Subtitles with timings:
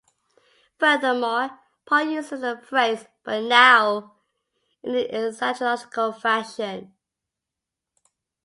[0.79, 4.15] Furthermore, Paul uses the phrase "but now"
[4.81, 6.95] in an eschatological fashion.